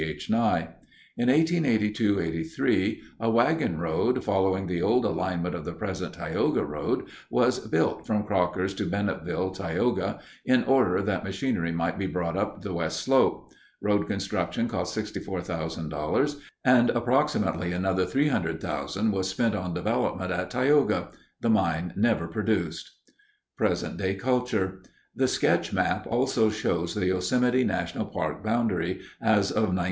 [0.03, 0.31] H.
[0.31, 0.69] Nye.
[1.15, 7.05] In 1882 83 a wagon road, following the old alignment of the present Tioga Road,
[7.29, 12.63] was built from Crockers to Bennetville (Tioga) in order that machinery might be brought up
[12.63, 13.51] the west slope.
[13.79, 21.09] Road construction cost $64,000, and approximately another $300,000 was spent on development at Tioga.
[21.41, 22.89] The mine never produced.
[23.55, 24.81] PRESENT DAY CULTURE
[25.15, 29.79] The sketch map also shows the Yosemite National Park Boundary as of 1946.